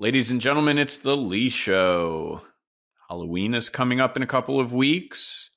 [0.00, 2.42] Ladies and gentlemen, it's the Lee Show.
[3.08, 5.50] Halloween is coming up in a couple of weeks.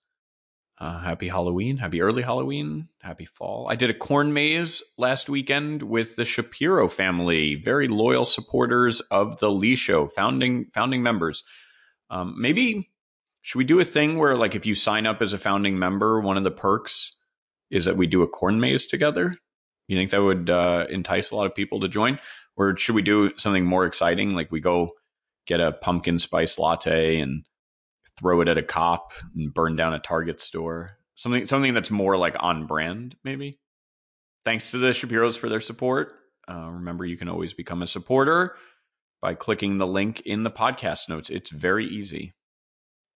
[0.80, 3.68] Uh, happy Halloween, happy early Halloween, happy fall.
[3.70, 9.38] I did a corn maze last weekend with the Shapiro family, very loyal supporters of
[9.38, 11.44] the Lee Show, founding founding members.
[12.10, 12.90] Um, maybe
[13.42, 16.20] should we do a thing where, like, if you sign up as a founding member,
[16.20, 17.16] one of the perks
[17.70, 19.38] is that we do a corn maze together?
[19.88, 22.18] You think that would uh, entice a lot of people to join?
[22.62, 24.36] Or should we do something more exciting?
[24.36, 24.92] Like we go
[25.48, 27.44] get a pumpkin spice latte and
[28.20, 30.98] throw it at a cop and burn down a Target store.
[31.16, 33.60] Something something that's more like on brand, maybe.
[34.46, 36.14] Thanks to the Shapiros for their support.
[36.48, 38.56] Uh, remember, you can always become a supporter
[39.24, 41.32] by clicking the link in the podcast notes.
[41.32, 42.36] It's very easy.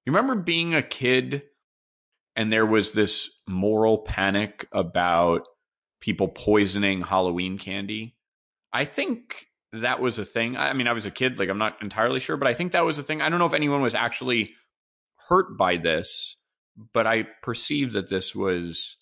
[0.06, 1.44] You remember being a kid
[2.36, 5.44] and there was this moral panic about
[6.02, 8.16] people poisoning Halloween candy?
[8.76, 10.58] I think that was a thing.
[10.58, 12.84] I mean, I was a kid, like I'm not entirely sure, but I think that
[12.84, 13.22] was a thing.
[13.22, 14.52] I don't know if anyone was actually
[15.30, 16.36] hurt by this,
[16.92, 18.98] but I perceived that this was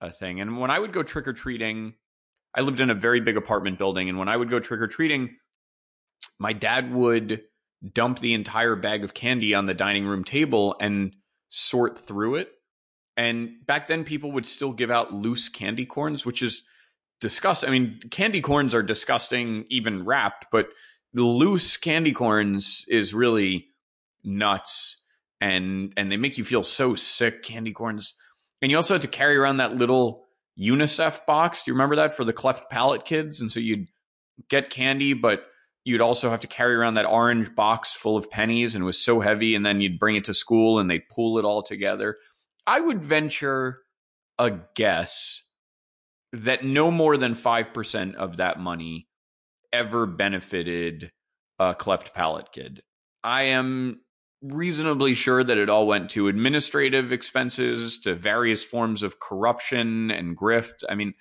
[0.00, 0.40] a thing.
[0.40, 1.94] And when I would go trick or treating,
[2.54, 4.86] I lived in a very big apartment building, and when I would go trick or
[4.86, 5.36] treating,
[6.38, 7.42] my dad would
[7.92, 11.16] dump the entire bag of candy on the dining room table and
[11.48, 12.52] sort through it.
[13.16, 16.62] And back then, people would still give out loose candy corns, which is
[17.20, 17.68] disgusting.
[17.68, 20.68] I mean, candy corns are disgusting, even wrapped, but
[21.14, 23.68] loose candy corns is really
[24.24, 24.98] nuts,
[25.40, 27.42] and and they make you feel so sick.
[27.42, 28.14] Candy corns,
[28.62, 30.26] and you also had to carry around that little
[30.58, 31.64] UNICEF box.
[31.64, 33.40] Do you remember that for the cleft palate kids?
[33.40, 33.88] And so you'd
[34.48, 35.44] get candy, but
[35.84, 39.02] you'd also have to carry around that orange box full of pennies, and it was
[39.02, 39.54] so heavy.
[39.54, 42.16] And then you'd bring it to school, and they'd pull it all together.
[42.66, 43.80] I would venture
[44.38, 45.42] a guess
[46.32, 49.08] that no more than 5% of that money
[49.72, 51.10] ever benefited
[51.58, 52.82] a cleft palate kid.
[53.22, 54.00] I am
[54.42, 60.36] reasonably sure that it all went to administrative expenses, to various forms of corruption and
[60.36, 60.82] grift.
[60.88, 61.14] I mean,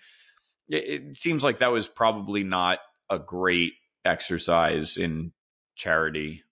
[0.69, 3.74] it, seems like that was probably not a great
[4.06, 5.34] exercise in
[5.75, 6.44] charity.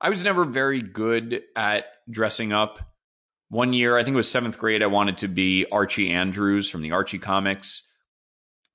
[0.00, 2.91] I was never very good at dressing up
[3.52, 6.80] one year, I think it was seventh grade, I wanted to be Archie Andrews from
[6.80, 7.82] the Archie comics.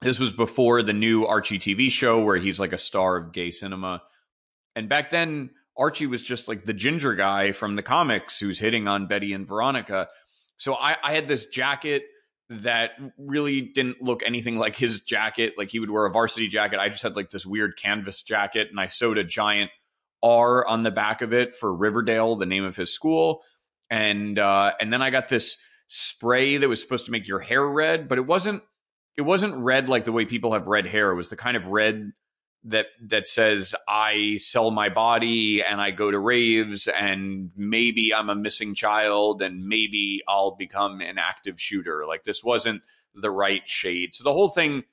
[0.02, 3.50] This was before the new Archie TV show where he's like a star of gay
[3.50, 4.04] cinema.
[4.76, 8.88] And back then, Archie was just like the ginger guy from the comics who's hitting
[8.88, 10.10] on Betty and Veronica.
[10.58, 12.04] So I, I had this jacket
[12.52, 15.56] that really didn't look anything like his jacket.
[15.58, 16.80] Like he would wear a varsity jacket.
[16.80, 19.72] I just had like this weird canvas jacket and I sewed a giant
[20.22, 23.42] R on the back of it for Riverdale, the name of his school
[23.90, 27.66] and uh, and then I got this spray that was supposed to make your hair
[27.66, 28.64] red, but it wasn't.
[29.16, 31.12] It wasn't red like the way people have red hair.
[31.12, 32.12] It was the kind of red
[32.66, 38.30] that that says I sell my body and I go to raves and maybe I'm
[38.30, 42.06] a missing child and maybe I'll become an active shooter.
[42.06, 42.84] Like this wasn't
[43.16, 44.14] the right shade.
[44.14, 44.84] So the whole thing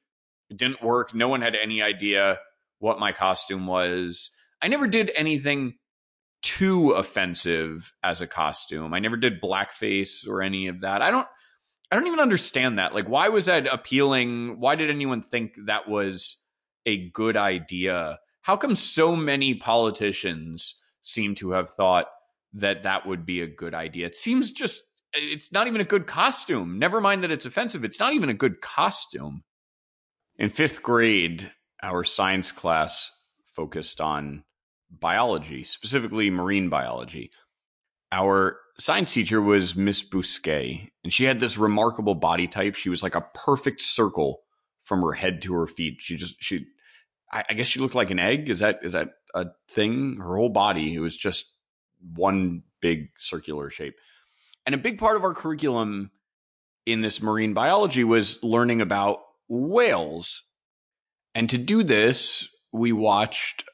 [0.54, 1.14] didn't work.
[1.14, 2.38] No one had any idea
[2.78, 4.30] what my costume was.
[4.62, 5.74] I never did anything
[6.44, 8.92] too offensive as a costume.
[8.92, 11.00] I never did blackface or any of that.
[11.00, 11.26] I don't
[11.90, 12.94] I don't even understand that.
[12.94, 14.60] Like why was that appealing?
[14.60, 16.36] Why did anyone think that was
[16.84, 18.18] a good idea?
[18.42, 22.08] How come so many politicians seem to have thought
[22.52, 24.06] that that would be a good idea?
[24.06, 24.82] It seems just
[25.14, 26.78] it's not even a good costume.
[26.78, 27.84] Never mind that it's offensive.
[27.84, 29.44] It's not even a good costume.
[30.36, 31.50] In 5th grade,
[31.82, 33.12] our science class
[33.54, 34.44] focused on
[35.00, 37.30] biology, specifically marine biology.
[38.12, 42.74] Our science teacher was Miss Bousquet, and she had this remarkable body type.
[42.74, 44.42] She was like a perfect circle
[44.80, 45.96] from her head to her feet.
[45.98, 46.66] She just she
[47.32, 48.48] I, guess she looked like an egg.
[48.48, 50.18] Is that is that a thing?
[50.18, 51.52] Her whole body, it was just
[52.14, 53.94] one big circular shape.
[54.66, 56.10] And a big part of our curriculum
[56.86, 60.42] in this marine biology was learning about whales.
[61.34, 63.64] And to do this, we watched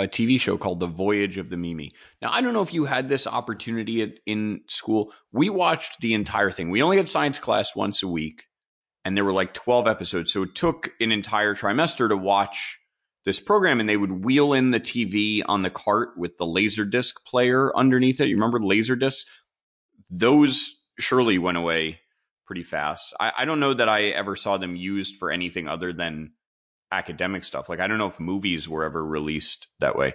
[0.00, 1.92] a TV show called The Voyage of the Mimi.
[2.22, 5.12] Now, I don't know if you had this opportunity at, in school.
[5.32, 6.70] We watched the entire thing.
[6.70, 8.44] We only had science class once a week,
[9.04, 10.32] and there were like 12 episodes.
[10.32, 12.78] So it took an entire trimester to watch
[13.24, 16.84] this program, and they would wheel in the TV on the cart with the laser
[16.84, 18.28] disc player underneath it.
[18.28, 19.26] You remember laser discs?
[20.08, 22.00] Those surely went away
[22.46, 23.14] pretty fast.
[23.20, 26.32] I, I don't know that I ever saw them used for anything other than
[26.92, 27.68] academic stuff.
[27.68, 30.14] Like I don't know if movies were ever released that way.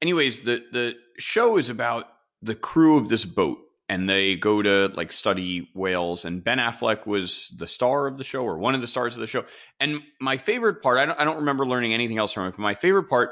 [0.00, 2.06] Anyways, the the show is about
[2.40, 3.58] the crew of this boat
[3.88, 8.24] and they go to like study whales and Ben Affleck was the star of the
[8.24, 9.44] show or one of the stars of the show.
[9.80, 12.60] And my favorite part, I don't I don't remember learning anything else from it, but
[12.60, 13.30] my favorite part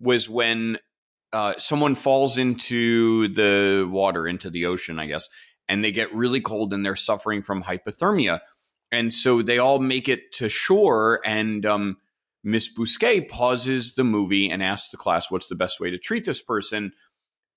[0.00, 0.78] was when
[1.32, 5.28] uh, someone falls into the water, into the ocean, I guess,
[5.68, 8.40] and they get really cold and they're suffering from hypothermia.
[8.90, 11.98] And so they all make it to shore, and um,
[12.42, 16.24] Miss Bousquet pauses the movie and asks the class, What's the best way to treat
[16.24, 16.92] this person?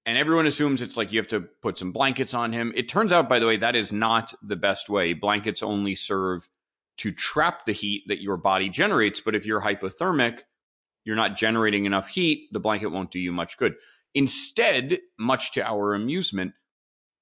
[0.06, 2.74] And everyone assumes it's like you have to put some blankets on him.
[2.76, 5.14] It turns out, by the way, that is not the best way.
[5.14, 6.50] Blankets only serve
[6.98, 9.22] to trap the heat that your body generates.
[9.22, 10.40] But if you're hypothermic,
[11.06, 13.76] you're not generating enough heat, the blanket won't do you much good.
[14.14, 16.54] Instead, much to our amusement,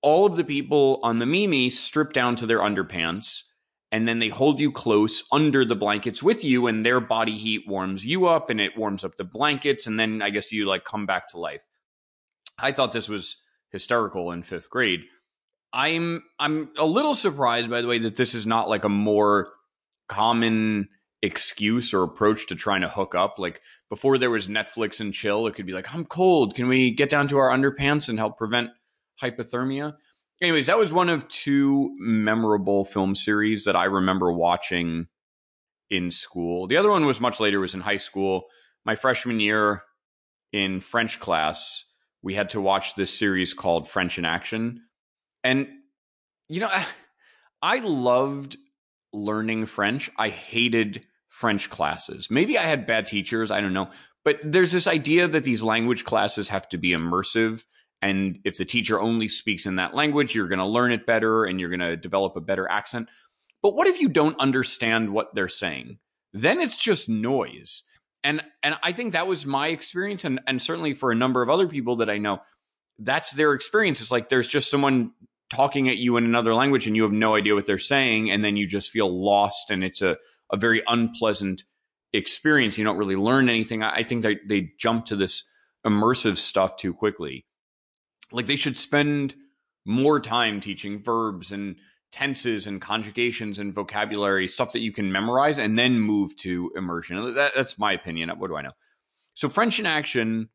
[0.01, 3.43] all of the people on the Mimi strip down to their underpants
[3.91, 7.67] and then they hold you close under the blankets with you and their body heat
[7.67, 10.83] warms you up and it warms up the blankets and then I guess you like
[10.83, 11.63] come back to life.
[12.57, 13.37] I thought this was
[13.71, 15.01] hysterical in 5th grade.
[15.71, 19.49] I'm I'm a little surprised by the way that this is not like a more
[20.07, 20.89] common
[21.21, 23.37] excuse or approach to trying to hook up.
[23.37, 26.55] Like before there was Netflix and chill, it could be like, I'm cold.
[26.55, 28.69] Can we get down to our underpants and help prevent
[29.21, 29.95] hypothermia?
[30.41, 35.07] Anyways, that was one of two memorable film series that I remember watching
[35.89, 36.67] in school.
[36.67, 38.45] The other one was much later, was in high school.
[38.85, 39.83] My freshman year
[40.53, 41.83] in French class,
[42.21, 44.83] we had to watch this series called French in Action.
[45.43, 45.67] And,
[46.47, 46.69] you know,
[47.61, 48.57] I loved
[49.11, 50.09] learning French.
[50.17, 52.29] I hated French classes.
[52.29, 53.89] Maybe I had bad teachers, I don't know.
[54.23, 57.65] But there's this idea that these language classes have to be immersive.
[58.01, 61.43] And if the teacher only speaks in that language, you're going to learn it better
[61.43, 63.09] and you're going to develop a better accent.
[63.61, 65.99] But what if you don't understand what they're saying?
[66.31, 67.83] Then it's just noise.
[68.23, 71.49] And and I think that was my experience and and certainly for a number of
[71.49, 72.39] other people that I know,
[72.97, 74.01] that's their experience.
[74.01, 75.11] It's like there's just someone
[75.49, 78.43] talking at you in another language and you have no idea what they're saying and
[78.43, 80.17] then you just feel lost and it's a
[80.51, 81.63] a very unpleasant
[82.13, 82.77] experience.
[82.77, 83.83] You don't really learn anything.
[83.83, 85.43] I, I think they, they jump to this
[85.85, 87.45] immersive stuff too quickly.
[88.31, 89.35] Like they should spend
[89.85, 91.77] more time teaching verbs and
[92.11, 97.35] tenses and conjugations and vocabulary, stuff that you can memorize, and then move to immersion.
[97.35, 98.29] That, that's my opinion.
[98.37, 98.71] What do I know?
[99.35, 100.49] So, French in Action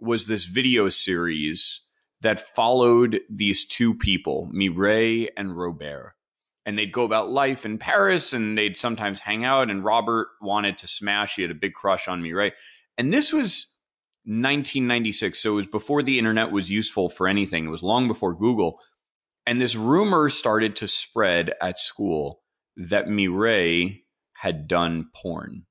[0.00, 1.82] was this video series
[2.20, 6.14] that followed these two people, Mireille and Robert
[6.66, 9.70] and they'd go about life in Paris and they'd sometimes hang out.
[9.70, 11.36] And Robert wanted to smash.
[11.36, 12.52] He had a big crush on Mireille.
[12.96, 13.66] And this was
[14.24, 15.38] 1996.
[15.40, 17.66] So it was before the internet was useful for anything.
[17.66, 18.80] It was long before Google.
[19.46, 22.40] And this rumor started to spread at school
[22.76, 24.00] that Mireille
[24.34, 25.66] had done porn,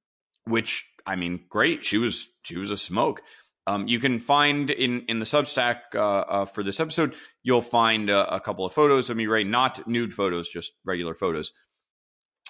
[0.45, 1.83] which I mean, great.
[1.83, 3.21] She was she was a smoke.
[3.65, 8.09] Um, you can find in in the Substack uh, uh, for this episode, you'll find
[8.09, 11.53] a, a couple of photos of Mireille, not nude photos, just regular photos.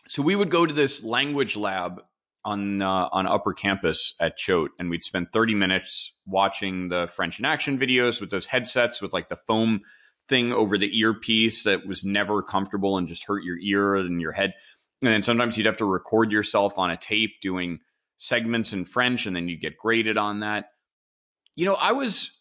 [0.08, 2.02] So we would go to this language lab
[2.46, 7.40] on uh, on upper campus at Choate, and we'd spend 30 minutes watching the French
[7.40, 9.82] in action videos with those headsets with like the foam
[10.30, 14.32] thing over the earpiece that was never comfortable and just hurt your ear and your
[14.32, 14.54] head.
[15.02, 17.80] And then sometimes you'd have to record yourself on a tape doing
[18.18, 20.68] segments in French, and then you'd get graded on that
[21.56, 22.40] you know, I was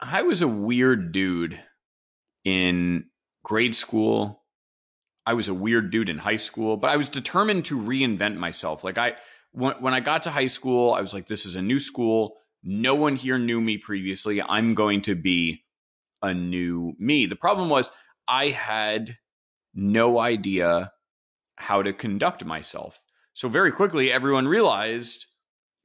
[0.00, 1.60] I was a weird dude
[2.44, 3.06] in
[3.42, 4.39] grade school.
[5.26, 8.84] I was a weird dude in high school, but I was determined to reinvent myself.
[8.84, 9.14] Like I
[9.52, 12.36] when when I got to high school, I was like this is a new school.
[12.62, 14.42] No one here knew me previously.
[14.42, 15.64] I'm going to be
[16.22, 17.26] a new me.
[17.26, 17.90] The problem was
[18.28, 19.18] I had
[19.74, 20.92] no idea
[21.56, 23.00] how to conduct myself.
[23.32, 25.26] So very quickly everyone realized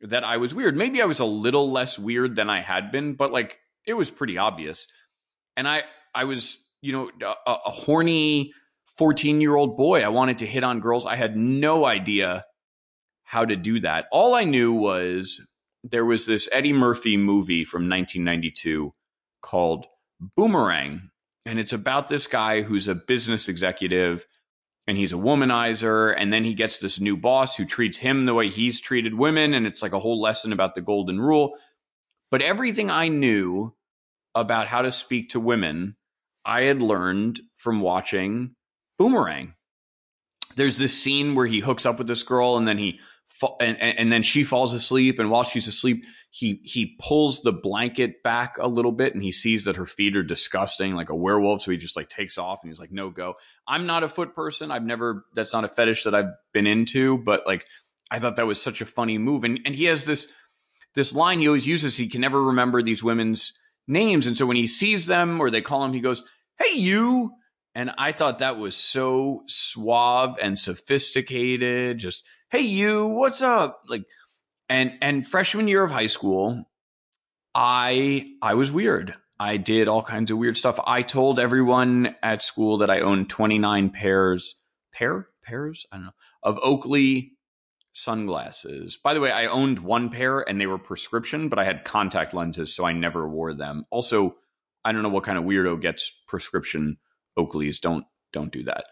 [0.01, 0.75] that I was weird.
[0.75, 4.09] Maybe I was a little less weird than I had been, but like it was
[4.09, 4.87] pretty obvious.
[5.57, 8.53] And I I was, you know, a, a horny
[8.99, 10.01] 14-year-old boy.
[10.01, 11.05] I wanted to hit on girls.
[11.05, 12.45] I had no idea
[13.23, 14.05] how to do that.
[14.11, 15.45] All I knew was
[15.83, 18.93] there was this Eddie Murphy movie from 1992
[19.41, 19.85] called
[20.37, 21.09] Boomerang,
[21.45, 24.25] and it's about this guy who's a business executive
[24.87, 28.33] and he's a womanizer and then he gets this new boss who treats him the
[28.33, 31.57] way he's treated women and it's like a whole lesson about the golden rule
[32.31, 33.73] but everything i knew
[34.33, 35.95] about how to speak to women
[36.43, 38.55] i had learned from watching
[38.97, 39.53] boomerang.
[40.55, 42.99] There's this scene where he hooks up with this girl and then he
[43.59, 45.19] and, and then she falls asleep.
[45.19, 49.31] And while she's asleep he he pulls the blanket back a little bit and he
[49.31, 51.61] sees that her feet are disgusting like a werewolf.
[51.61, 53.35] So he just like takes off and he's like no go.
[53.65, 54.69] I'm not a foot person.
[54.69, 57.65] I've never that's not a fetish that i've been into but like
[58.11, 59.45] i thought that was such a funny move.
[59.45, 60.29] And and he has this
[60.93, 63.53] this line he always uses he can never remember these women's
[63.87, 64.27] names.
[64.27, 66.23] And so when he sees them or they call him he goes
[66.57, 67.31] hey you
[67.75, 74.03] and i thought that was so suave and sophisticated just hey you what's up like
[74.69, 76.65] and and freshman year of high school,
[77.53, 79.15] I I was weird.
[79.39, 80.79] I did all kinds of weird stuff.
[80.87, 84.55] I told everyone at school that I owned 29 pairs,
[84.93, 87.33] pair pairs, I don't know, of Oakley
[87.91, 88.97] sunglasses.
[89.01, 92.33] By the way, I owned one pair and they were prescription, but I had contact
[92.33, 93.85] lenses, so I never wore them.
[93.89, 94.37] Also,
[94.85, 96.97] I don't know what kind of weirdo gets prescription
[97.37, 97.79] Oakleys.
[97.79, 98.85] Don't don't do that.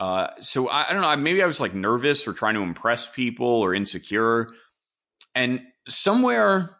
[0.00, 1.16] Uh, so I, I don't know.
[1.16, 4.48] Maybe I was like nervous or trying to impress people or insecure.
[5.34, 6.76] And somewhere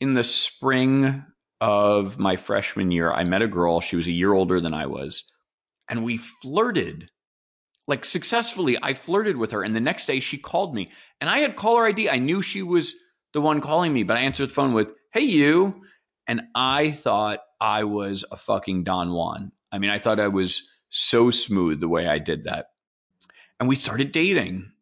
[0.00, 1.24] in the spring
[1.60, 3.80] of my freshman year, I met a girl.
[3.80, 5.30] She was a year older than I was,
[5.88, 7.10] and we flirted
[7.86, 8.78] like successfully.
[8.82, 11.86] I flirted with her, and the next day she called me, and I had caller
[11.86, 12.08] ID.
[12.08, 12.94] I knew she was
[13.32, 15.82] the one calling me, but I answered the phone with "Hey, you,"
[16.26, 19.52] and I thought I was a fucking Don Juan.
[19.72, 22.70] I mean, I thought I was so smooth the way I did that,
[23.58, 24.72] and we started dating.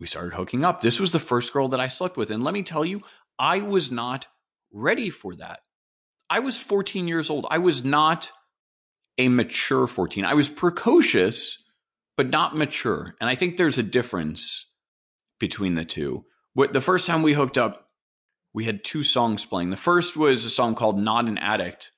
[0.00, 0.80] We started hooking up.
[0.80, 3.02] This was the first girl that I slept with, and let me tell you,
[3.38, 4.28] I was not
[4.72, 5.60] ready for that.
[6.30, 7.46] I was 14 years old.
[7.50, 8.30] I was not
[9.16, 10.24] a mature 14.
[10.24, 11.62] I was precocious,
[12.16, 13.16] but not mature.
[13.20, 14.66] And I think there's a difference
[15.40, 16.24] between the two.
[16.54, 17.88] The first time we hooked up,
[18.52, 19.70] we had two songs playing.
[19.70, 21.90] The first was a song called Not an Addict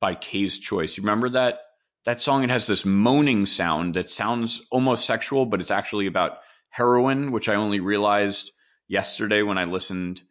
[0.00, 0.96] by K's Choice.
[0.96, 1.60] You remember that?
[2.04, 6.38] That song, it has this moaning sound that sounds almost sexual, but it's actually about
[6.68, 8.52] heroin, which I only realized
[8.88, 10.22] yesterday when I listened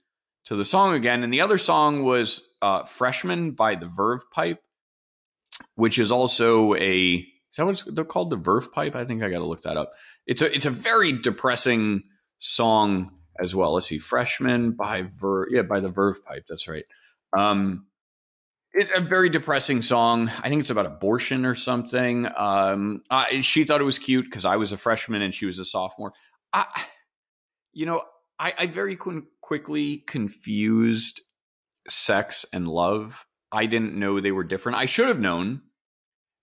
[0.46, 1.24] to the song again.
[1.24, 4.62] And the other song was uh, Freshman by the Verve Pipe,
[5.76, 8.32] which is also a is that what they're called?
[8.32, 8.96] The Verve Pipe?
[8.96, 9.92] I think I got to look that up.
[10.26, 12.04] It's a it's a very depressing
[12.40, 13.74] song as well.
[13.74, 16.46] Let's see, Freshman by Verve, yeah, by the Verve Pipe.
[16.50, 16.86] That's right.
[17.38, 17.86] Um,
[18.74, 20.30] it's a very depressing song.
[20.42, 22.28] I think it's about abortion or something.
[22.36, 25.60] Um, I, she thought it was cute because I was a freshman and she was
[25.60, 26.14] a sophomore.
[26.52, 26.66] I,
[27.72, 28.02] you know,
[28.40, 31.22] I, I very qu- quickly confused
[31.88, 33.26] sex and love.
[33.52, 34.80] I didn't know they were different.
[34.80, 35.62] I should have known.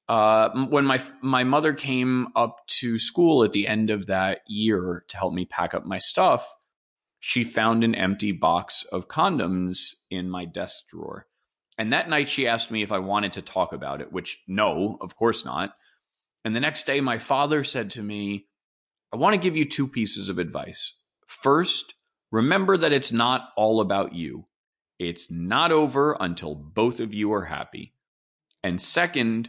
[0.09, 5.05] Uh, when my my mother came up to school at the end of that year
[5.07, 6.57] to help me pack up my stuff,
[7.21, 11.27] she found an empty box of condoms in my desk drawer.
[11.81, 14.99] And that night she asked me if I wanted to talk about it, which no,
[15.01, 15.73] of course not.
[16.45, 18.49] And the next day my father said to me,
[19.15, 20.95] I want to give you two pieces of advice.
[21.27, 21.95] First,
[22.31, 24.45] remember that it's not all about you.
[24.99, 27.95] It's not over until both of you are happy.
[28.63, 29.49] And second,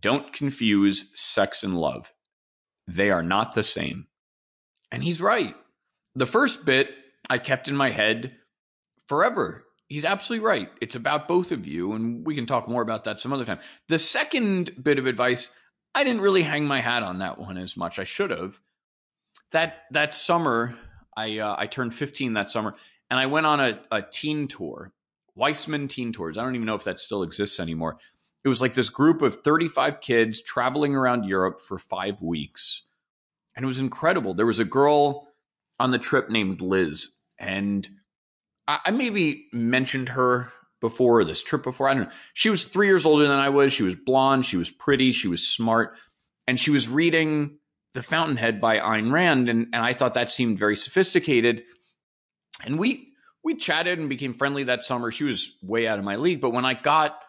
[0.00, 2.12] don't confuse sex and love.
[2.86, 4.08] They are not the same.
[4.92, 5.54] And he's right.
[6.14, 6.90] The first bit
[7.30, 8.36] I kept in my head
[9.06, 9.64] forever.
[9.90, 10.70] He's absolutely right.
[10.80, 13.58] It's about both of you, and we can talk more about that some other time.
[13.88, 15.50] The second bit of advice,
[15.96, 17.98] I didn't really hang my hat on that one as much.
[17.98, 18.60] I should have.
[19.50, 20.76] That that summer,
[21.16, 22.76] I uh, I turned 15 that summer,
[23.10, 24.92] and I went on a, a teen tour,
[25.34, 26.38] Weissman Teen Tours.
[26.38, 27.98] I don't even know if that still exists anymore.
[28.44, 32.84] It was like this group of 35 kids traveling around Europe for five weeks,
[33.56, 34.34] and it was incredible.
[34.34, 35.26] There was a girl
[35.80, 37.08] on the trip named Liz,
[37.40, 37.88] and
[38.84, 41.88] I, maybe mentioned her before this trip before.
[41.88, 42.12] I don't know.
[42.34, 43.72] She was three years older than I was.
[43.72, 44.46] She was blonde.
[44.46, 45.12] She was pretty.
[45.12, 45.96] She was smart,
[46.46, 47.58] and she was reading
[47.94, 51.64] the Fountainhead by Ayn Rand, and, and I thought that seemed very sophisticated.
[52.64, 53.08] And we
[53.42, 55.10] we chatted and became friendly that summer.
[55.10, 57.20] She was way out of my league, but when I got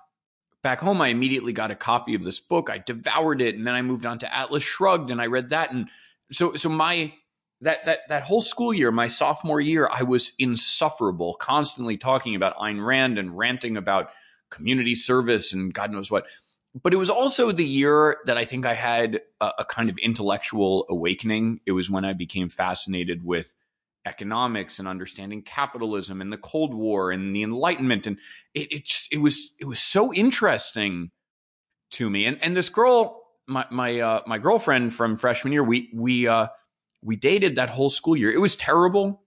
[0.64, 2.70] back home, I immediately got a copy of this book.
[2.70, 5.72] I devoured it, and then I moved on to Atlas Shrugged, and I read that.
[5.72, 5.90] And
[6.32, 7.14] so, so my
[7.62, 12.58] that that that whole school year, my sophomore year, I was insufferable, constantly talking about
[12.58, 14.12] Ayn Rand and ranting about
[14.50, 16.28] community service and God knows what
[16.84, 19.98] but it was also the year that I think I had a, a, kind of
[19.98, 21.60] intellectual awakening.
[21.66, 23.54] It was when I became fascinated with
[24.06, 28.18] economics and understanding capitalism and the Cold War and the Enlightenment, and
[28.54, 31.12] it, it just it was it was so interesting
[31.92, 32.26] to me.
[32.26, 36.48] And and this girl, my my uh, my girlfriend from freshman year, we we uh,
[37.04, 38.32] we dated that whole school year.
[38.32, 39.22] It was terrible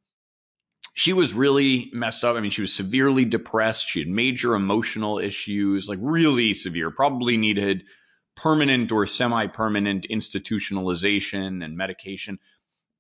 [0.97, 2.37] she was really messed up.
[2.37, 3.87] I mean, she was severely depressed.
[3.87, 7.85] She had major emotional issues, like really severe, probably needed
[8.37, 12.39] permanent or semi permanent institutionalization and medication.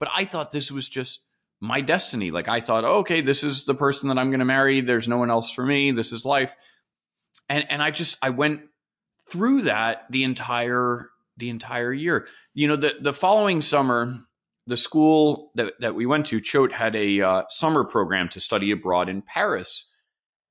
[0.01, 1.25] But I thought this was just
[1.61, 2.33] my destiny.
[2.33, 4.81] Like, I thought, oh, okay, this is the person that I'm going to marry.
[4.81, 5.93] There's no one else for me.
[5.93, 6.57] This is life.
[7.49, 8.63] And, and I just, I went
[9.31, 12.27] through that the entire, the entire year.
[12.55, 14.19] You know, the, the following summer,
[14.67, 18.71] the school that, that we went to, Choate, had a uh, summer program to study
[18.71, 19.87] abroad in Paris.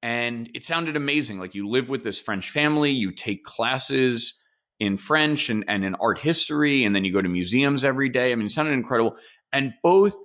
[0.01, 1.39] And it sounded amazing.
[1.39, 4.39] Like you live with this French family, you take classes
[4.79, 8.32] in French and, and in art history, and then you go to museums every day.
[8.32, 9.15] I mean, it sounded incredible.
[9.51, 10.15] And both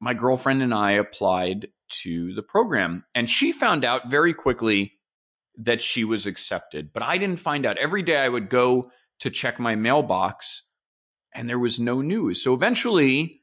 [0.00, 1.68] my girlfriend and I applied
[2.02, 3.04] to the program.
[3.14, 4.94] And she found out very quickly
[5.56, 7.76] that she was accepted, but I didn't find out.
[7.78, 8.90] Every day I would go
[9.20, 10.69] to check my mailbox
[11.34, 12.42] and there was no news.
[12.42, 13.42] So eventually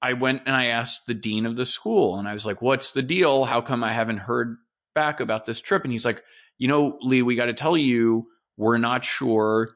[0.00, 2.92] I went and I asked the dean of the school and I was like, what's
[2.92, 3.44] the deal?
[3.44, 4.56] How come I haven't heard
[4.94, 5.84] back about this trip?
[5.84, 6.22] And he's like,
[6.58, 9.70] you know, Lee, we got to tell you, we're not sure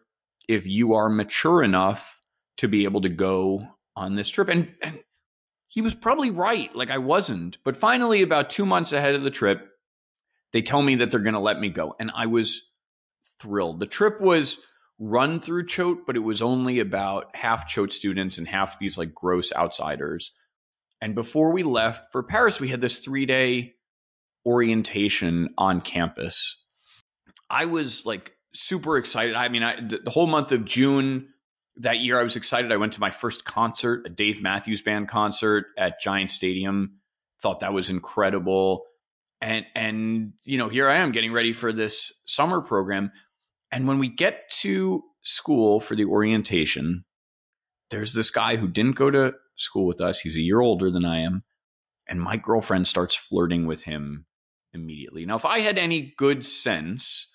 [0.48, 2.20] if you are mature enough
[2.58, 4.48] to be able to go on this trip.
[4.48, 5.00] And, and
[5.68, 6.74] he was probably right.
[6.74, 7.58] Like I wasn't.
[7.64, 9.68] But finally, about two months ahead of the trip,
[10.52, 11.94] they tell me that they're going to let me go.
[11.98, 12.62] And I was
[13.40, 13.80] thrilled.
[13.80, 14.60] The trip was
[15.02, 19.12] run through Choate, but it was only about half Choate students and half these like
[19.12, 20.32] gross outsiders.
[21.00, 23.75] And before we left for Paris, we had this three day
[24.47, 26.64] orientation on campus.
[27.50, 29.35] I was like super excited.
[29.35, 31.28] I mean, I, the whole month of June
[31.76, 32.71] that year, I was excited.
[32.71, 37.00] I went to my first concert, a Dave Matthews Band concert at Giant Stadium.
[37.40, 38.85] Thought that was incredible
[39.40, 43.11] and and you know here i am getting ready for this summer program
[43.73, 47.05] and when we get to school for the orientation
[47.93, 50.21] there's this guy who didn't go to school with us.
[50.21, 51.45] He's a year older than i am.
[52.09, 54.25] And my girlfriend starts flirting with him
[54.73, 55.26] immediately.
[55.26, 57.29] Now if i had any good sense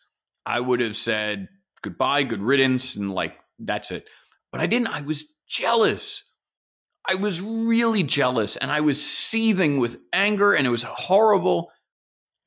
[0.46, 1.48] i would have said
[1.82, 4.10] goodbye good riddance and like that's it.
[4.52, 4.88] But i didn't.
[4.88, 6.24] I was jealous.
[7.08, 11.72] I was really jealous and I was seething with anger and it was horrible.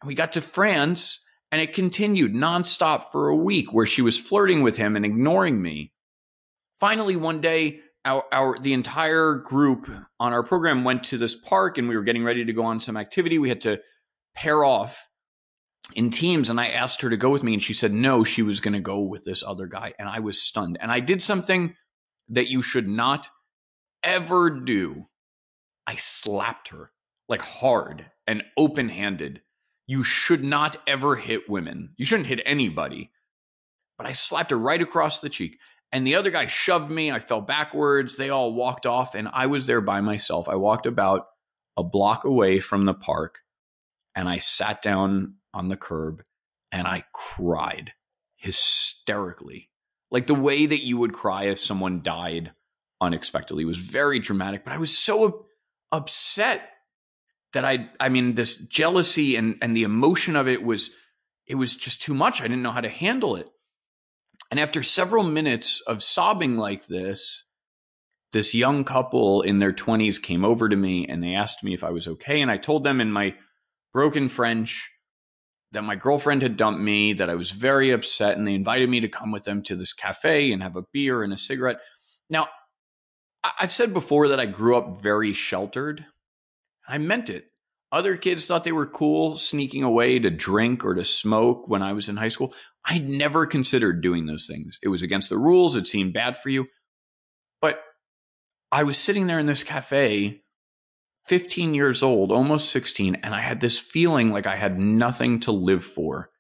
[0.03, 4.19] And we got to France and it continued nonstop for a week where she was
[4.19, 5.93] flirting with him and ignoring me.
[6.79, 11.77] Finally, one day, our, our the entire group on our program went to this park
[11.77, 13.39] and we were getting ready to go on some activity.
[13.39, 13.81] We had to
[14.35, 15.09] pair off
[15.95, 18.43] in teams and I asked her to go with me and she said no, she
[18.43, 20.79] was going to go with this other guy and I was stunned.
[20.81, 21.75] And I did something
[22.29, 23.29] that you should not
[24.03, 25.09] ever do.
[25.87, 26.93] I slapped her
[27.29, 29.43] like hard and open-handed
[29.91, 31.91] you should not ever hit women.
[31.97, 33.11] You shouldn't hit anybody.
[33.99, 35.59] But I slapped her right across the cheek.
[35.91, 37.11] And the other guy shoved me.
[37.11, 38.17] I fell backwards.
[38.17, 40.49] They all walked off, and I was there by myself.
[40.49, 41.27] I walked about
[41.77, 43.41] a block away from the park
[44.15, 46.23] and I sat down on the curb
[46.71, 47.93] and I cried
[48.37, 49.71] hysterically.
[50.11, 52.53] Like the way that you would cry if someone died
[53.01, 55.47] unexpectedly it was very dramatic, but I was so
[55.91, 56.70] upset
[57.53, 60.91] that I I mean this jealousy and and the emotion of it was
[61.47, 62.41] it was just too much.
[62.41, 63.49] I didn't know how to handle it.
[64.51, 67.45] And after several minutes of sobbing like this,
[68.33, 71.85] this young couple in their 20s came over to me and they asked me if
[71.85, 73.35] I was okay and I told them in my
[73.93, 74.91] broken French
[75.73, 79.01] that my girlfriend had dumped me, that I was very upset and they invited me
[79.01, 81.81] to come with them to this cafe and have a beer and a cigarette.
[82.29, 82.49] Now,
[83.59, 86.07] I've said before that I grew up very sheltered.
[86.91, 87.47] I meant it.
[87.93, 91.93] Other kids thought they were cool sneaking away to drink or to smoke when I
[91.93, 92.55] was in high school.
[92.85, 94.79] I'd never considered doing those things.
[94.83, 95.75] It was against the rules.
[95.75, 96.67] It seemed bad for you.
[97.61, 97.81] But
[98.71, 100.43] I was sitting there in this cafe,
[101.27, 105.53] 15 years old, almost 16, and I had this feeling like I had nothing to
[105.53, 106.31] live for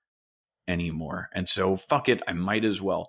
[0.68, 1.28] anymore.
[1.34, 3.08] And so, fuck it, I might as well.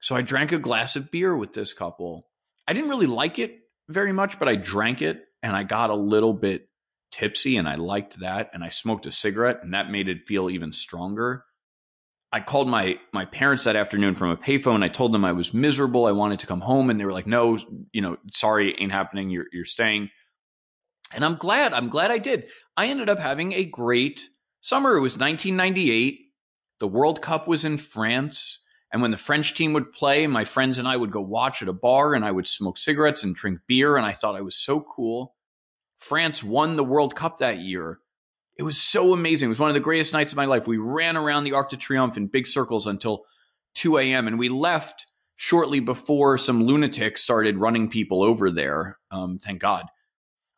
[0.00, 2.28] So I drank a glass of beer with this couple.
[2.66, 5.94] I didn't really like it very much, but I drank it and I got a
[5.94, 6.68] little bit
[7.14, 8.50] tipsy and I liked that.
[8.52, 11.44] And I smoked a cigarette and that made it feel even stronger.
[12.32, 14.82] I called my my parents that afternoon from a payphone.
[14.82, 16.06] I told them I was miserable.
[16.06, 17.56] I wanted to come home, and they were like, "No,
[17.92, 19.30] you know, sorry, ain't happening.
[19.30, 20.10] You're you're staying."
[21.12, 21.72] And I'm glad.
[21.72, 22.48] I'm glad I did.
[22.76, 24.28] I ended up having a great
[24.60, 24.96] summer.
[24.96, 26.18] It was 1998.
[26.80, 28.58] The World Cup was in France.
[28.90, 31.68] And when the French team would play, my friends and I would go watch at
[31.68, 33.96] a bar and I would smoke cigarettes and drink beer.
[33.96, 35.34] And I thought I was so cool.
[36.04, 37.98] France won the World Cup that year.
[38.58, 39.46] It was so amazing.
[39.46, 40.68] It was one of the greatest nights of my life.
[40.68, 43.24] We ran around the Arc de Triomphe in big circles until
[43.76, 44.28] 2 a.m.
[44.28, 48.98] and we left shortly before some lunatics started running people over there.
[49.10, 49.86] Um, thank God.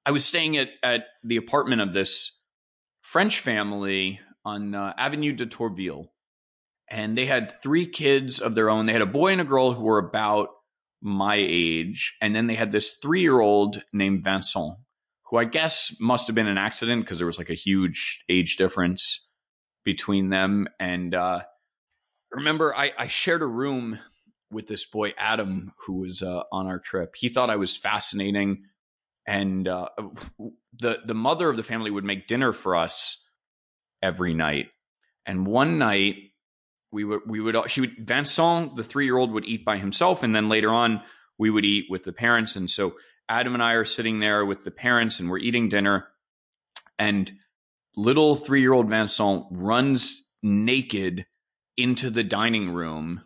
[0.05, 2.39] I was staying at, at the apartment of this
[3.01, 6.13] French family on uh, Avenue de Tourville.
[6.91, 8.87] And they had three kids of their own.
[8.87, 10.49] They had a boy and a girl who were about
[11.01, 12.17] my age.
[12.21, 14.79] And then they had this three year old named Vincent
[15.29, 18.57] who I guess must have been an accident because there was like a huge age
[18.57, 19.27] difference
[19.85, 20.69] between them.
[20.79, 21.43] And uh,
[22.31, 23.99] remember, I, I shared a room
[24.51, 27.15] with this boy Adam who was uh, on our trip.
[27.17, 28.65] He thought I was fascinating,
[29.27, 29.89] and uh,
[30.79, 33.25] the the mother of the family would make dinner for us
[34.03, 34.67] every night.
[35.25, 36.17] And one night
[36.93, 40.23] we would we would she would Vincent the three year old would eat by himself,
[40.23, 41.03] and then later on
[41.37, 42.55] we would eat with the parents.
[42.55, 42.95] And so
[43.29, 46.09] Adam and I are sitting there with the parents and we're eating dinner.
[46.99, 47.33] And
[47.97, 51.27] little three year old Vincent runs naked
[51.77, 53.23] into the dining room,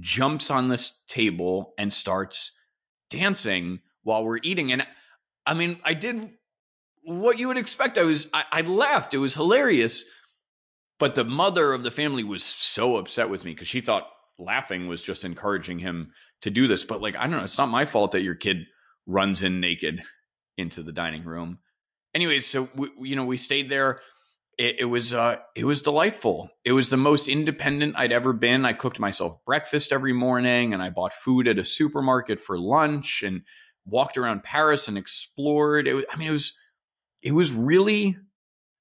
[0.00, 2.52] jumps on this table, and starts
[3.08, 4.72] dancing while we're eating.
[4.72, 4.86] And
[5.46, 6.30] I mean, I did
[7.04, 7.98] what you would expect.
[7.98, 9.14] I was, I, I laughed.
[9.14, 10.04] It was hilarious.
[10.98, 14.88] But the mother of the family was so upset with me because she thought laughing
[14.88, 16.84] was just encouraging him to do this.
[16.84, 18.66] But like, I don't know, it's not my fault that your kid
[19.06, 20.02] runs in naked
[20.56, 21.58] into the dining room.
[22.14, 24.00] Anyways, so we, you know, we stayed there.
[24.58, 26.48] It, it was uh, it was delightful.
[26.64, 28.64] It was the most independent I'd ever been.
[28.64, 33.22] I cooked myself breakfast every morning, and I bought food at a supermarket for lunch,
[33.22, 33.42] and
[33.84, 35.86] walked around Paris and explored.
[35.86, 36.56] It was, I mean, it was
[37.22, 38.16] it was really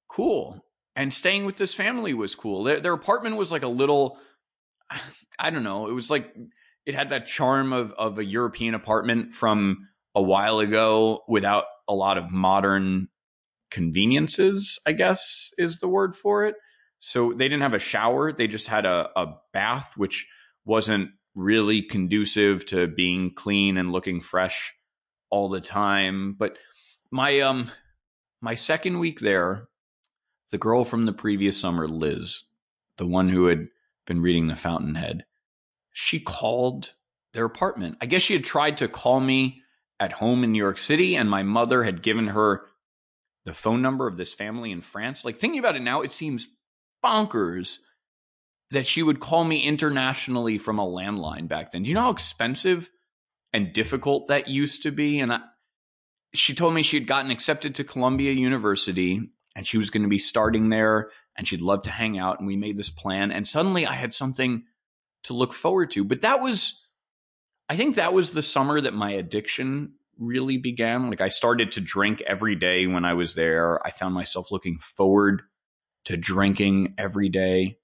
[0.07, 0.65] cool.
[0.95, 2.63] And staying with this family was cool.
[2.63, 4.17] Their, their apartment was like a little,
[5.39, 5.87] I don't know.
[5.87, 6.33] It was like
[6.85, 11.93] it had that charm of of a European apartment from a while ago without a
[11.93, 13.09] lot of modern
[13.69, 16.55] conveniences, I guess is the word for it.
[16.97, 20.27] So they didn't have a shower, they just had a, a bath, which
[20.63, 24.73] wasn't really conducive to being clean and looking fresh
[25.29, 26.33] all the time.
[26.37, 26.57] But
[27.11, 27.69] my um
[28.41, 29.67] my second week there,
[30.51, 32.43] the girl from the previous summer, Liz,
[32.97, 33.67] the one who had
[34.07, 35.25] been reading The Fountainhead,
[35.91, 36.93] she called
[37.33, 37.97] their apartment.
[38.01, 39.61] I guess she had tried to call me
[39.99, 42.65] at home in New York City, and my mother had given her
[43.45, 45.23] the phone number of this family in France.
[45.23, 46.47] Like thinking about it now, it seems
[47.03, 47.79] bonkers
[48.71, 51.83] that she would call me internationally from a landline back then.
[51.83, 52.89] Do you know how expensive
[53.53, 55.19] and difficult that used to be?
[55.19, 55.41] And I,
[56.33, 60.09] she told me she had gotten accepted to Columbia University and she was going to
[60.09, 62.39] be starting there and she'd love to hang out.
[62.39, 63.31] And we made this plan.
[63.31, 64.63] And suddenly I had something
[65.23, 66.03] to look forward to.
[66.03, 66.84] But that was,
[67.67, 71.09] I think that was the summer that my addiction really began.
[71.09, 73.85] Like I started to drink every day when I was there.
[73.85, 75.41] I found myself looking forward
[76.05, 77.77] to drinking every day.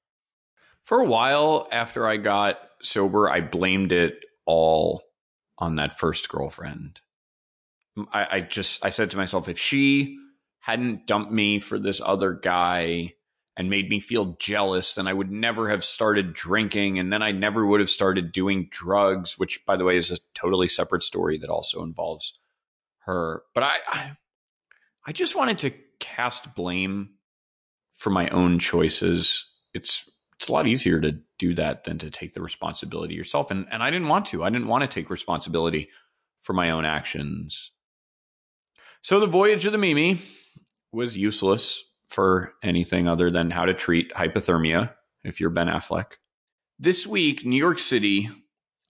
[0.84, 5.04] For a while after I got sober, I blamed it all
[5.58, 7.02] on that first girlfriend.
[8.12, 10.18] I, I just, I said to myself, if she
[10.60, 13.14] hadn't dumped me for this other guy,
[13.62, 16.98] and made me feel jealous, then I would never have started drinking.
[16.98, 20.18] And then I never would have started doing drugs, which, by the way, is a
[20.34, 22.40] totally separate story that also involves
[23.02, 23.44] her.
[23.54, 24.12] But I, I,
[25.06, 27.12] I just wanted to cast blame
[27.94, 29.52] for my own choices.
[29.76, 33.52] It's, it's a lot easier to do that than to take the responsibility yourself.
[33.52, 34.44] And, and I didn't want to.
[34.44, 35.90] I didn't want to take responsibility
[36.40, 37.74] for my own actions.
[39.02, 40.18] So the voyage of the Mimi
[40.92, 44.94] was useless for anything other than how to treat hypothermia
[45.24, 46.14] if you're Ben Affleck.
[46.78, 48.30] This week, New York City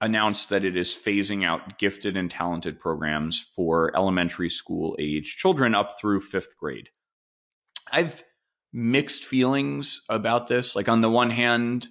[0.02, 5.76] announced that it is phasing out gifted and talented programs for elementary school age children
[5.76, 6.90] up through fifth grade.
[7.92, 8.24] I've
[8.74, 10.76] mixed feelings about this.
[10.76, 11.88] Like, on the one hand,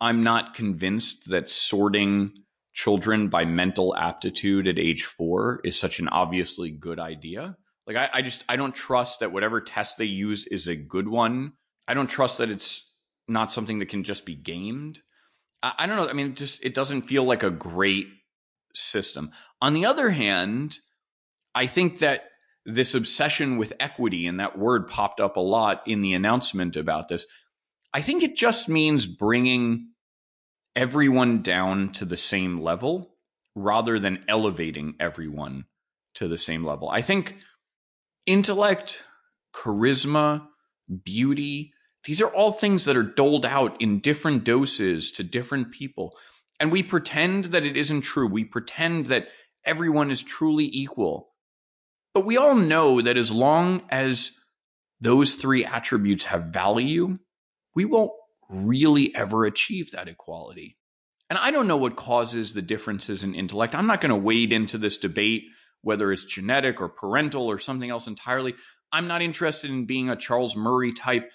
[0.00, 2.32] I'm not convinced that sorting
[2.74, 7.56] children by mental aptitude at age four is such an obviously good idea.
[7.86, 11.08] Like I, I just I don't trust that whatever test they use is a good
[11.08, 11.52] one.
[11.88, 12.90] I don't trust that it's
[13.28, 15.00] not something that can just be gamed.
[15.62, 16.08] I, I don't know.
[16.08, 18.08] I mean, it just it doesn't feel like a great
[18.74, 19.32] system.
[19.60, 20.78] On the other hand,
[21.54, 22.24] I think that
[22.64, 27.08] this obsession with equity and that word popped up a lot in the announcement about
[27.08, 27.26] this.
[27.92, 29.88] I think it just means bringing
[30.74, 33.16] everyone down to the same level
[33.54, 35.64] rather than elevating everyone
[36.14, 36.88] to the same level.
[36.88, 37.36] I think
[38.26, 39.04] intellect,
[39.54, 40.46] charisma,
[41.04, 41.72] beauty,
[42.04, 46.16] these are all things that are doled out in different doses to different people.
[46.58, 48.26] And we pretend that it isn't true.
[48.26, 49.28] We pretend that
[49.64, 51.30] everyone is truly equal.
[52.14, 54.32] But we all know that as long as
[55.00, 57.18] those three attributes have value,
[57.74, 58.12] we won't
[58.48, 60.76] really ever achieve that equality.
[61.30, 63.74] And I don't know what causes the differences in intellect.
[63.74, 65.44] I'm not going to wade into this debate
[65.82, 68.54] whether it's genetic or parental or something else entirely.
[68.92, 71.30] I'm not interested in being a Charles Murray type,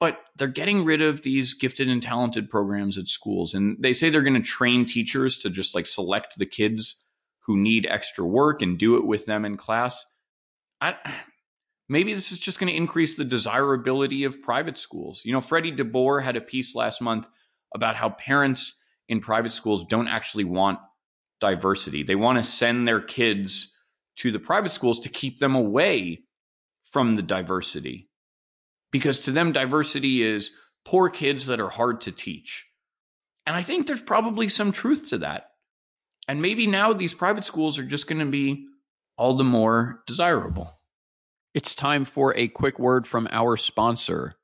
[0.00, 3.54] but they're getting rid of these gifted and talented programs at schools.
[3.54, 6.96] And they say they're going to train teachers to just like select the kids
[7.46, 10.04] who need extra work and do it with them in class.
[10.80, 10.96] I,
[11.88, 15.22] maybe this is just going to increase the desirability of private schools.
[15.24, 17.28] You know, Freddie DeBoer had a piece last month
[17.74, 20.78] about how parents in private schools don't actually want
[21.44, 22.02] diversity.
[22.02, 23.70] They want to send their kids
[24.16, 26.22] to the private schools to keep them away
[26.84, 28.08] from the diversity.
[28.90, 30.52] Because to them, diversity is
[30.86, 32.66] poor kids that are hard to teach.
[33.44, 35.50] And I think there's probably some truth to that.
[36.26, 38.66] And maybe now these private schools are just going to be
[39.18, 40.72] all the more desirable.
[41.52, 44.36] It's time for a quick word from our sponsor.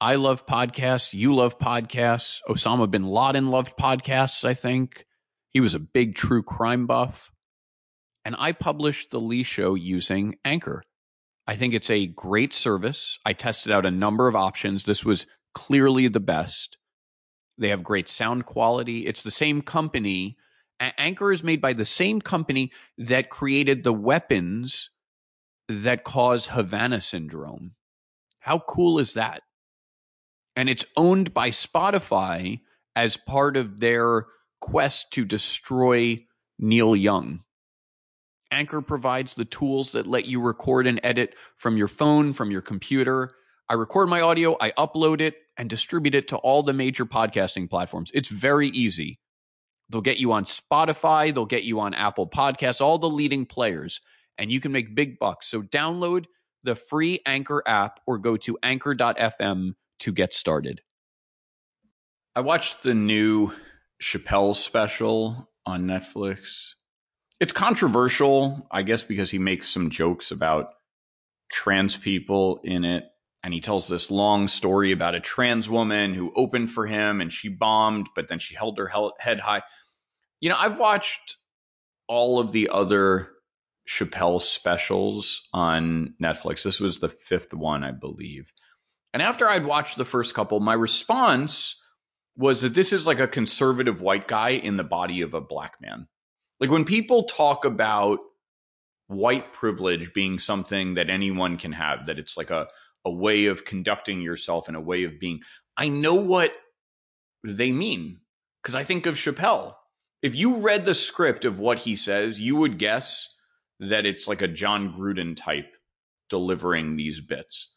[0.00, 1.12] I love podcasts.
[1.12, 2.38] You love podcasts.
[2.48, 5.04] Osama bin Laden loved podcasts, I think.
[5.52, 7.30] He was a big true crime buff.
[8.24, 10.82] And I published The Lee Show using Anchor.
[11.46, 13.18] I think it's a great service.
[13.26, 14.84] I tested out a number of options.
[14.84, 16.78] This was clearly the best.
[17.58, 19.06] They have great sound quality.
[19.06, 20.36] It's the same company.
[20.80, 24.90] Anchor is made by the same company that created the weapons
[25.68, 27.72] that cause Havana syndrome.
[28.40, 29.42] How cool is that?
[30.56, 32.60] And it's owned by Spotify
[32.94, 34.26] as part of their
[34.62, 36.24] quest to destroy
[36.58, 37.40] Neil Young.
[38.50, 42.62] Anchor provides the tools that let you record and edit from your phone, from your
[42.62, 43.32] computer.
[43.68, 47.68] I record my audio, I upload it, and distribute it to all the major podcasting
[47.68, 48.10] platforms.
[48.14, 49.18] It's very easy.
[49.90, 54.00] They'll get you on Spotify, they'll get you on Apple Podcasts, all the leading players,
[54.38, 55.48] and you can make big bucks.
[55.48, 56.26] So download
[56.62, 60.82] the free Anchor app or go to anchor.fm to get started.
[62.34, 63.52] I watched the new
[64.02, 66.74] Chappelle special on Netflix
[67.42, 70.74] it's controversial, I guess, because he makes some jokes about
[71.50, 73.02] trans people in it.
[73.42, 77.32] And he tells this long story about a trans woman who opened for him and
[77.32, 78.88] she bombed, but then she held her
[79.18, 79.62] head high.
[80.40, 81.38] You know, I've watched
[82.06, 83.30] all of the other
[83.88, 86.62] Chappelle specials on Netflix.
[86.62, 88.52] This was the fifth one, I believe.
[89.12, 91.81] And after I'd watched the first couple, my response
[92.36, 95.74] was that this is like a conservative white guy in the body of a black
[95.80, 96.08] man.
[96.60, 98.20] Like when people talk about
[99.08, 102.68] white privilege being something that anyone can have, that it's like a,
[103.04, 105.40] a way of conducting yourself and a way of being,
[105.76, 106.52] I know what
[107.44, 108.20] they mean.
[108.62, 109.74] Because I think of Chappelle.
[110.22, 113.34] If you read the script of what he says, you would guess
[113.80, 115.74] that it's like a Jon Gruden type
[116.30, 117.74] delivering these bits,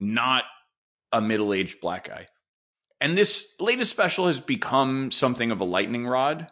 [0.00, 0.44] not
[1.12, 2.26] a middle aged black guy.
[3.00, 6.50] And this latest special has become something of a lightning rod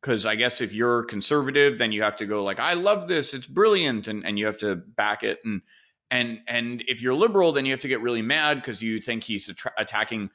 [0.00, 3.34] because I guess if you're conservative, then you have to go like, I love this,
[3.34, 5.62] it's brilliant, and and you have to back it, and
[6.10, 9.24] and and if you're liberal, then you have to get really mad because you think
[9.24, 10.30] he's attacking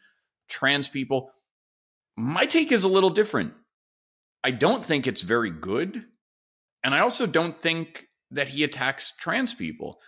[0.49, 1.31] trans people.
[2.15, 3.53] My take is a little different.
[4.43, 6.05] I don't think it's very good,
[6.83, 9.99] and I also don't think that he attacks trans people.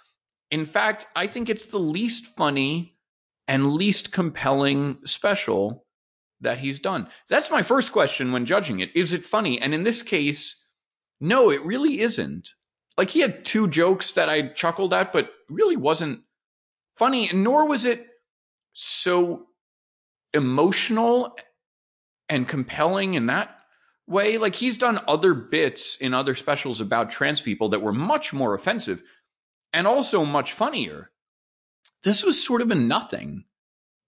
[0.52, 2.95] In fact, I think it's the least funny
[3.48, 5.86] and least compelling special
[6.42, 7.08] that he's done?
[7.30, 8.96] That's my first question when judging it.
[8.96, 9.62] Is it funny?
[9.62, 10.64] And in this case,
[11.20, 12.50] no, it really isn't.
[12.98, 16.22] Like he had two jokes that I chuckled at, but really wasn't
[16.96, 18.08] funny, nor was it
[18.74, 19.48] so
[20.34, 21.38] emotional
[22.30, 23.62] and compelling in that
[24.08, 24.38] way.
[24.38, 28.54] Like he's done other bits in other specials about trans people that were much more
[28.54, 29.04] offensive
[29.74, 31.12] and also much funnier.
[32.06, 33.44] This was sort of a nothing.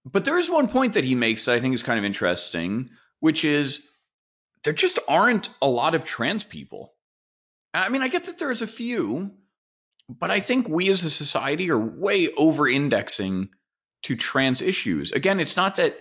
[0.06, 2.92] But there is one point that he makes that I think is kind of interesting,
[3.20, 3.86] which is
[4.64, 6.94] there just aren't a lot of trans people.
[7.74, 9.32] I mean, I get that there's a few,
[10.08, 13.50] but I think we as a society are way over indexing
[14.04, 15.12] to trans issues.
[15.12, 16.00] Again, it's not that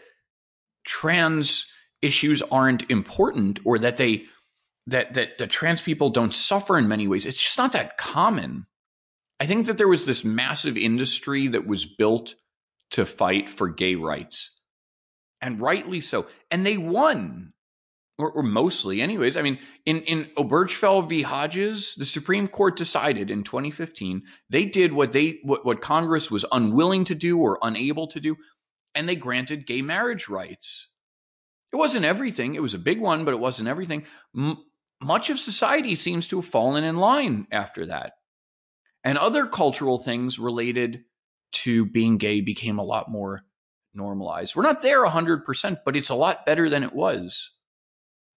[0.85, 1.67] trans
[2.03, 4.27] issues aren't important or that they
[4.87, 7.27] that that the trans people don't suffer in many ways.
[7.27, 8.67] It's just not that common.
[9.39, 12.35] I think that there was this massive industry that was built
[12.93, 14.57] to fight for gay rights.
[15.41, 16.27] And rightly so.
[16.51, 17.53] And they won.
[18.19, 19.37] Or, or, mostly, anyways.
[19.37, 21.21] I mean, in, in Obergefell v.
[21.21, 26.47] Hodges, the Supreme Court decided in 2015 they did what they what, what Congress was
[26.51, 28.37] unwilling to do or unable to do,
[28.95, 30.89] and they granted gay marriage rights.
[31.75, 32.55] It wasn't everything.
[32.55, 34.07] It was a big one, but it wasn't everything.
[34.35, 34.65] M-
[34.99, 38.15] much of society seems to have fallen in line after that.
[39.07, 41.05] And other cultural things related
[41.53, 43.45] to being gay became a lot more
[43.95, 44.57] normalized.
[44.57, 47.53] We're not there 100%, but it's a lot better than it was.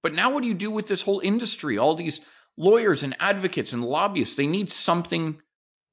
[0.04, 1.80] But now, what do you do with this whole industry?
[1.80, 2.22] All these
[2.56, 5.42] lawyers and advocates and lobbyists, they need something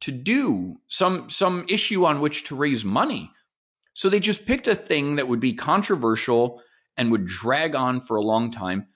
[0.03, 3.33] to do, some, some issue on which to raise money.
[3.95, 6.61] So they just picked a thing that would be controversial
[6.99, 8.89] and would drag on for a long time.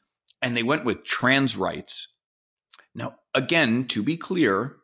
[0.42, 2.08] And they went with trans rights.
[2.94, 4.76] Now, again, to be clear,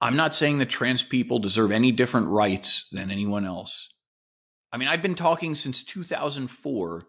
[0.00, 3.88] I'm not saying that trans people deserve any different rights than anyone else.
[4.72, 7.06] I mean, I've been talking since 2004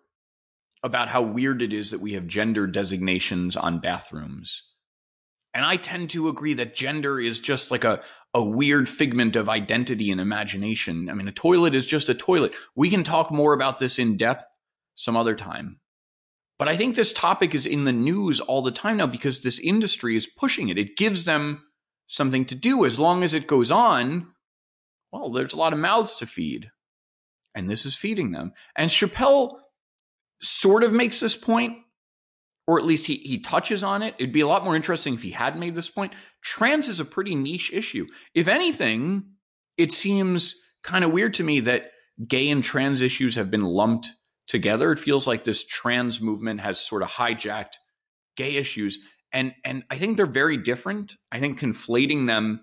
[0.84, 4.64] about how weird it is that we have gender designations on bathrooms.
[5.54, 8.02] And I tend to agree that gender is just like a,
[8.34, 11.10] a weird figment of identity and imagination.
[11.10, 12.54] I mean, a toilet is just a toilet.
[12.76, 14.46] We can talk more about this in depth
[14.96, 15.80] some other time.
[16.60, 19.60] But I think this topic is in the news all the time now because this
[19.60, 20.78] industry is pushing it.
[20.78, 21.64] It gives them
[22.08, 22.86] something to do.
[22.86, 24.28] As long as it goes on,
[25.12, 26.72] well, there's a lot of mouths to feed.
[27.58, 28.54] and this is feeding them.
[28.76, 29.58] And Chappelle
[30.42, 31.78] sort of makes this point,
[32.68, 34.14] or at least he, he touches on it.
[34.20, 36.14] It'd be a lot more interesting if he had made this point.
[36.44, 38.06] Trans is a pretty niche issue.
[38.36, 39.32] If anything,
[39.76, 41.92] it seems kind of weird to me that
[42.28, 44.12] gay and trans issues have been lumped
[44.48, 44.92] together.
[44.92, 47.74] It feels like this trans movement has sort of hijacked
[48.36, 49.00] gay issues.
[49.32, 51.16] And and I think they're very different.
[51.32, 52.62] I think conflating them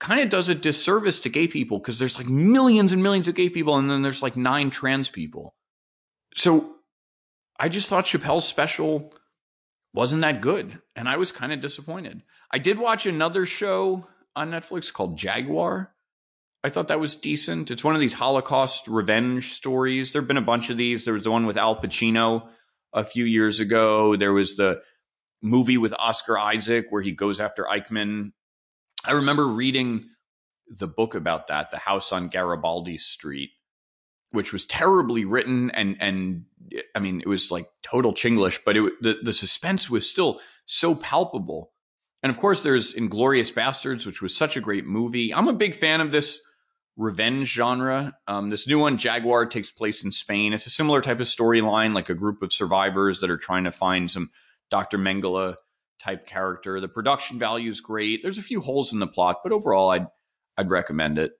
[0.00, 3.34] kind of does a disservice to gay people because there's like millions and millions of
[3.34, 5.54] gay people and then there's like nine trans people.
[6.34, 6.76] So
[7.58, 9.14] I just thought Chappelle's special
[9.92, 12.22] wasn't that good and I was kind of disappointed.
[12.50, 14.06] I did watch another show
[14.36, 15.94] on Netflix called Jaguar
[16.64, 17.70] I thought that was decent.
[17.70, 20.12] It's one of these Holocaust revenge stories.
[20.12, 21.04] There have been a bunch of these.
[21.04, 22.48] There was the one with Al Pacino
[22.94, 24.16] a few years ago.
[24.16, 24.80] There was the
[25.44, 28.32] movie with Oscar Isaac where he goes after Eichmann.
[29.04, 30.06] I remember reading
[30.68, 33.50] the book about that, The House on Garibaldi Street,
[34.30, 36.46] which was terribly written and and
[36.96, 40.94] I mean it was like total Chinglish, but it the, the suspense was still so
[40.94, 41.72] palpable.
[42.22, 45.34] And of course, there's Inglourious Basterds, which was such a great movie.
[45.34, 46.40] I'm a big fan of this
[46.96, 48.16] revenge genre.
[48.26, 50.54] Um, this new one, Jaguar, takes place in Spain.
[50.54, 53.72] It's a similar type of storyline, like a group of survivors that are trying to
[53.72, 54.30] find some
[54.70, 54.98] Dr.
[54.98, 55.56] Mengele
[56.00, 56.80] type character.
[56.80, 58.22] The production value is great.
[58.22, 60.06] There's a few holes in the plot, but overall, I'd
[60.56, 61.32] I'd recommend it.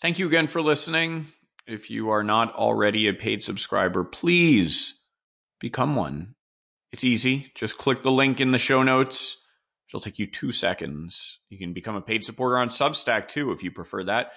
[0.00, 1.28] Thank you again for listening.
[1.66, 4.94] If you are not already a paid subscriber, please
[5.60, 6.34] become one.
[6.92, 7.50] It's easy.
[7.54, 9.38] Just click the link in the show notes.
[9.88, 11.38] It'll take you two seconds.
[11.48, 14.32] You can become a paid supporter on Substack too, if you prefer that.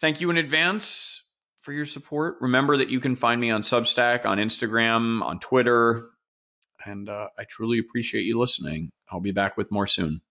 [0.00, 1.22] Thank you in advance
[1.60, 2.36] for your support.
[2.40, 6.09] Remember that you can find me on Substack, on Instagram, on Twitter,
[6.84, 8.90] and uh, I truly appreciate you listening.
[9.10, 10.22] I'll be back with more soon.